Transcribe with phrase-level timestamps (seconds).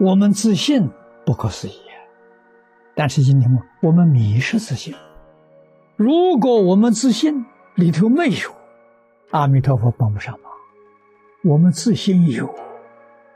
[0.00, 0.88] 我们自信
[1.26, 1.72] 不可思议，
[2.94, 3.50] 但是今天
[3.82, 4.94] 我们迷失自信。
[5.96, 7.44] 如果我们自信
[7.74, 8.54] 里头没有，
[9.32, 10.52] 阿弥陀佛帮不上忙。
[11.42, 12.48] 我们自信有，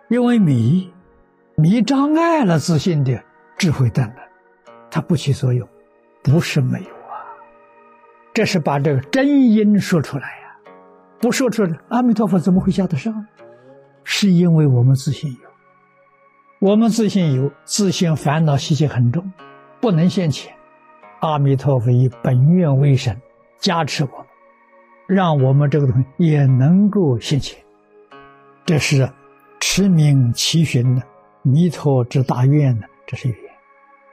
[0.09, 0.89] 因为迷，
[1.57, 3.21] 迷障碍了自信的
[3.59, 4.23] 智慧灯了，
[4.89, 5.69] 它不起作用，
[6.23, 7.27] 不是没有啊。
[8.33, 10.57] 这是把这个真因说出来呀，
[11.21, 13.27] 不说出来，阿弥陀佛怎么会下得上？
[14.05, 15.52] 是因为我们自信有。
[16.63, 19.33] 我们自信有自信烦恼习气很重，
[19.81, 20.55] 不能现前。
[21.19, 23.21] 阿弥陀佛以本愿为神，
[23.59, 24.27] 加持我们，
[25.09, 27.61] 让我们这个东西也能够现前。
[28.65, 29.11] 这是
[29.59, 31.03] 持名祈寻的
[31.43, 33.37] 弥陀之大愿呢，这是愿。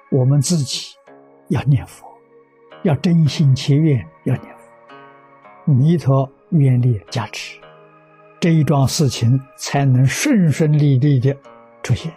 [0.09, 0.95] 我们自己
[1.49, 2.03] 要念佛，
[2.81, 7.59] 要真心切愿要念佛，弥陀愿力加持，
[8.39, 11.37] 这一桩事情才能顺顺利利的
[11.83, 12.11] 出现。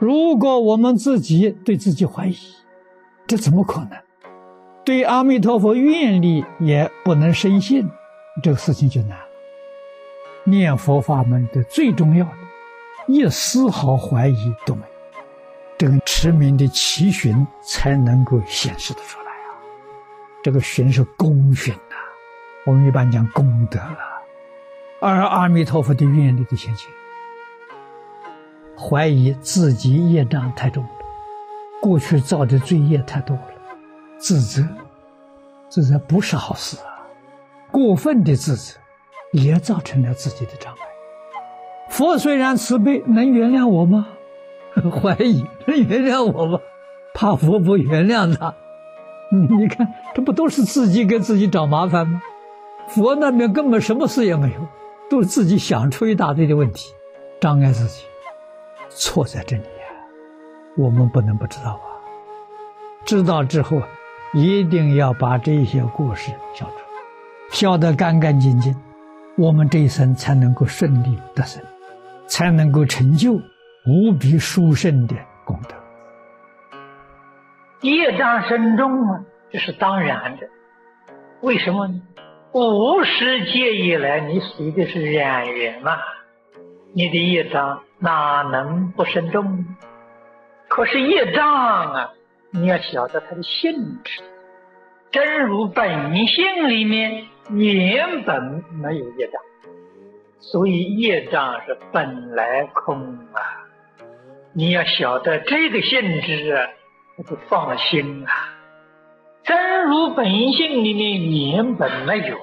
[0.00, 2.34] 如果我们自己对自己怀疑，
[3.26, 3.90] 这怎么可能？
[4.82, 7.86] 对阿弥陀佛愿力也不能深信，
[8.42, 9.24] 这个事情就难了。
[10.44, 12.32] 念佛法门的最重要的，
[13.08, 14.88] 一丝毫怀疑都没有，
[15.76, 19.52] 这个持名的祈寻才能够显示的出来啊。
[20.42, 21.96] 这个寻是功寻呐，
[22.64, 23.98] 我们一般讲功德了，
[25.02, 26.88] 而阿弥陀佛的愿力的显现。
[28.80, 30.90] 怀疑自己业障太重了，
[31.82, 33.42] 过去造的罪业太多了，
[34.16, 34.66] 自责，
[35.68, 37.04] 自责不是好事啊！
[37.70, 38.78] 过分的自责，
[39.32, 40.78] 也造成了自己的障碍。
[41.90, 44.08] 佛虽然慈悲，能原谅我吗？
[44.90, 46.58] 怀疑能原谅我吗？
[47.12, 48.54] 怕佛不原谅他。
[49.30, 52.22] 你看，这不都是自己给自己找麻烦吗？
[52.88, 54.66] 佛那边根本什么事也没有，
[55.10, 56.94] 都是自己想出一大堆的问题，
[57.40, 58.04] 障碍自己。
[58.90, 59.86] 错在这里呀，
[60.76, 61.88] 我们不能不知道啊！
[63.04, 63.80] 知道之后，
[64.34, 66.74] 一定要把这些过失消除，
[67.50, 68.74] 消得干干净净，
[69.38, 71.62] 我们这一生才能够顺利得生，
[72.26, 73.32] 才能够成就
[73.86, 75.74] 无比殊胜的功德。
[77.80, 80.48] 业障深重啊，这是当然的。
[81.40, 81.94] 为什么呢？
[82.52, 85.96] 五十界以来，你随的是染缘嘛，
[86.92, 87.80] 你的业障。
[88.00, 89.64] 哪能不慎重？
[90.68, 92.12] 可是业障啊，
[92.50, 94.22] 你要晓得它的性质。
[95.12, 99.42] 真如本性里面原本没有业障，
[100.38, 103.42] 所以业障是本来空啊。
[104.52, 106.68] 你要晓得这个性质啊，
[107.18, 108.32] 那就放心啊。
[109.42, 112.38] 真如本性里面原本没有，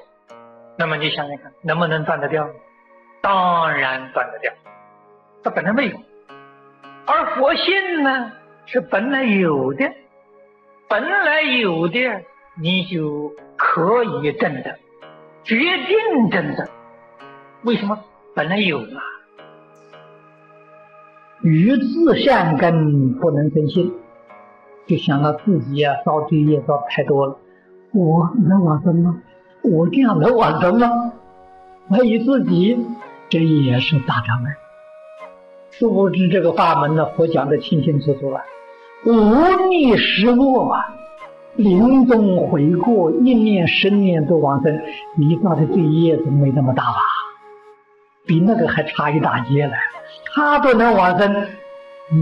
[0.78, 2.48] 那么你想想看，能不能断得掉？
[3.22, 4.54] 当然断得掉。
[5.48, 5.96] 它本来没有，
[7.06, 8.34] 而佛性呢
[8.66, 9.90] 是本来有的，
[10.90, 12.00] 本来有的
[12.62, 14.76] 你就可以证的，
[15.46, 16.68] 决定证的。
[17.64, 17.98] 为什么？
[18.36, 19.02] 本来有嘛。
[21.44, 23.94] 于自善根不能生信，
[24.86, 27.40] 就想到自己啊造罪业造太多了，
[27.94, 29.18] 我能往生吗？
[29.64, 31.14] 我这样能往生吗？
[31.90, 32.86] 怀疑自己，
[33.30, 34.58] 这也是大障碍。
[35.80, 38.42] 殊不知这个法门呢，佛讲的清清楚楚啊，
[39.06, 40.96] 无逆失落啊，
[41.56, 44.82] 临终悔过，一念十念都往生，
[45.16, 47.00] 你造的罪业总没那么大吧？
[48.26, 49.74] 比那个还差一大截呢，
[50.34, 51.48] 他都能往生，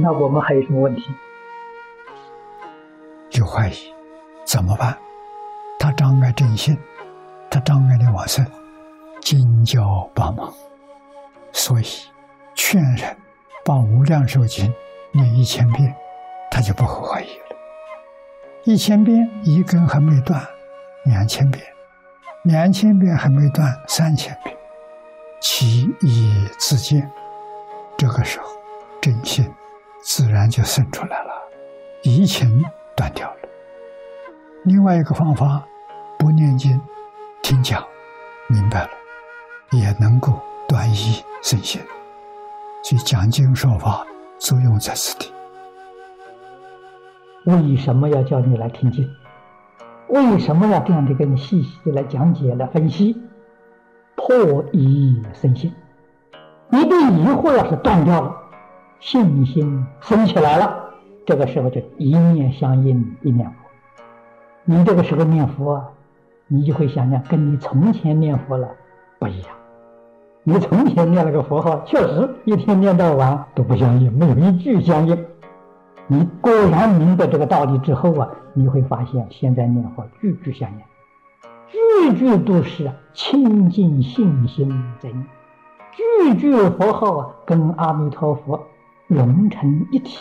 [0.01, 1.03] 那我们还有什么问题？
[3.29, 3.73] 就怀疑
[4.43, 4.97] 怎么办？
[5.79, 6.77] 他障碍正信，
[7.49, 8.45] 他障碍的往生，
[9.21, 10.53] 金教帮忙，
[11.53, 11.85] 所以
[12.53, 13.15] 劝人。
[13.67, 14.71] 把《无量寿经》
[15.11, 15.91] 念一千遍，
[16.51, 17.57] 他就不会怀疑了。
[18.63, 20.39] 一千遍一根还没断，
[21.05, 21.65] 两千遍，
[22.43, 24.55] 两千遍还没断，三千遍，
[25.41, 27.11] 其意自见。
[27.97, 28.45] 这个时候，
[29.01, 29.51] 真心
[30.03, 31.33] 自然就生出来了，
[32.03, 32.63] 疑情
[32.95, 33.37] 断掉了。
[34.65, 35.67] 另外一个方法，
[36.19, 36.79] 不念经，
[37.41, 37.83] 听讲，
[38.47, 38.89] 明白了，
[39.71, 41.81] 也能够断疑生心。
[42.85, 44.05] 去讲经说法，
[44.37, 45.31] 作用在此地。
[47.45, 49.09] 为什么要叫你来听经？
[50.07, 53.19] 为什么要这样的跟你细细的来讲解、来分析？
[54.15, 55.73] 破疑生信。
[56.69, 58.35] 你的疑惑要是断掉了，
[58.99, 60.93] 信心升起来了，
[61.25, 63.55] 这个时候就一念相应，一念佛。
[64.63, 65.89] 你这个时候念佛，啊
[66.47, 68.69] 你就会想想，跟你从前念佛了
[69.17, 69.49] 不一样。
[70.47, 75.25] 你从前念了个佛号，确实一天念到晚都不相应，没有一句相应。
[76.05, 84.69] 你果然明白这个道理之后啊，你会发现现在念佛句句相应，句句都是清净信心
[84.99, 85.25] 在念，
[85.91, 88.67] 句句佛号啊跟阿弥陀佛
[89.07, 90.19] 融成一体。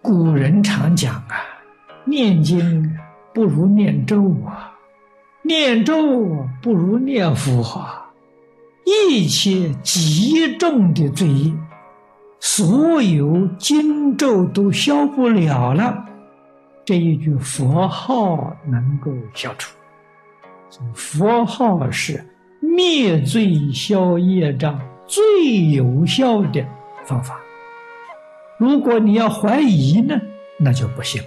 [0.00, 1.34] 古人常讲啊，
[2.04, 2.96] 念经
[3.34, 4.71] 不如念咒啊，
[5.42, 8.10] 念咒不如念佛啊，
[8.84, 11.52] 一切极重的罪业。
[12.38, 16.04] 所有经咒都消不了了，
[16.84, 19.76] 这一句佛号能够消除。
[20.94, 22.24] 佛号是
[22.60, 26.64] 灭罪消业障最有效的
[27.04, 27.38] 方法。
[28.58, 30.20] 如果你要怀疑呢，
[30.58, 31.22] 那就不行。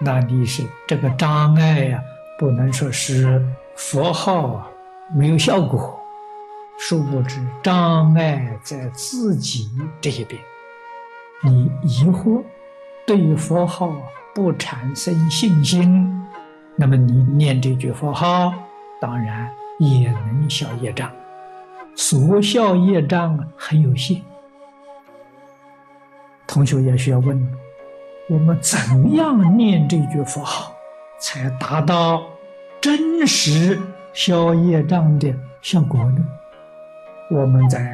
[0.00, 2.02] 那你是这个障碍呀，
[2.38, 3.42] 不能说是
[3.74, 4.66] 佛号
[5.14, 5.98] 没有效果。
[6.78, 10.38] 殊不知，障碍在自己这一边。
[11.42, 12.42] 你疑惑，
[13.06, 13.96] 对于佛号
[14.34, 16.26] 不产生信心，
[16.74, 18.52] 那么你念这句佛号，
[19.00, 21.10] 当然也能消业障。
[21.94, 24.20] 所消业障很有限。
[26.46, 27.50] 同学也需要问：
[28.28, 30.70] 我们怎样念这句佛号，
[31.18, 32.24] 才达到
[32.80, 33.80] 真实
[34.12, 36.24] 消业障的效果呢？
[37.30, 37.80] 我们在《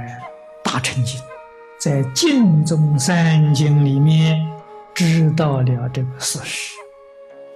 [0.63, 1.21] 大乘经》
[1.79, 4.39] 在《净宗三经》里面
[4.95, 6.77] 知道了这个事实，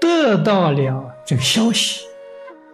[0.00, 2.02] 得到了这个消息。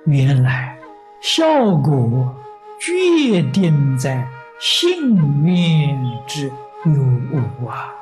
[0.07, 0.77] 原来
[1.21, 2.35] 效果
[2.81, 4.27] 决定在
[4.61, 5.97] 信愿
[6.27, 6.47] 之
[6.85, 7.03] 有
[7.33, 7.95] 无啊！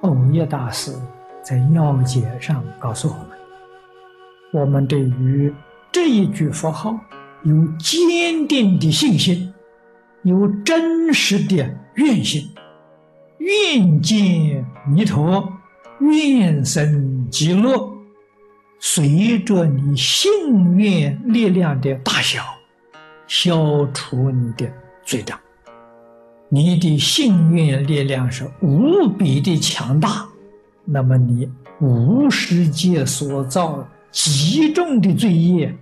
[0.00, 0.92] 欧耶大师
[1.42, 3.31] 在要解上告诉我们：
[4.52, 5.52] 我们对于
[5.90, 6.98] 这一句佛号
[7.42, 9.52] 有坚定的信心。
[10.24, 12.48] 有真实的愿心，
[13.38, 15.52] 愿见弥陀，
[15.98, 17.90] 愿生极乐。
[18.78, 22.40] 随着你信愿力量的大小，
[23.26, 24.70] 消除你的
[25.04, 25.36] 罪障。
[26.48, 30.24] 你的信愿力量是无比的强大，
[30.84, 31.50] 那么你
[31.80, 35.74] 无世界所造极重的罪业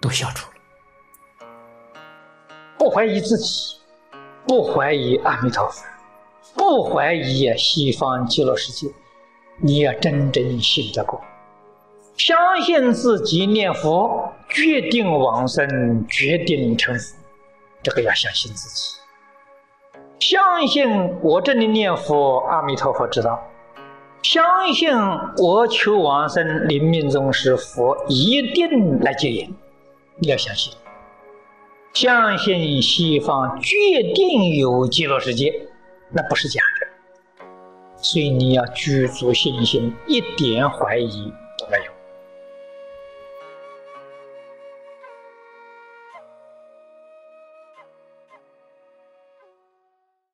[0.00, 1.48] 都消除了。
[2.76, 3.74] 不怀疑自己。
[4.48, 5.84] 不怀疑阿弥陀佛，
[6.54, 8.86] 不怀疑西方极乐世界，
[9.60, 11.20] 你要真正信得过，
[12.16, 17.16] 相信自己念佛决定往生，决定成佛，
[17.82, 19.00] 这个要相信自己，
[20.20, 20.88] 相信
[21.20, 23.42] 我这里念佛，阿弥陀佛知道，
[24.28, 24.44] 相
[24.74, 24.88] 信
[25.36, 29.54] 我求往生，临命终时佛一定来接引，
[30.18, 30.72] 你要相信。
[31.92, 33.76] 相信西方决
[34.16, 35.54] 定有极乐世界，
[36.10, 37.46] 那不是假的，
[37.98, 41.32] 所以你要具足信心，一点怀疑